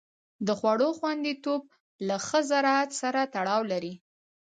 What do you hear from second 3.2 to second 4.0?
تړاو لري.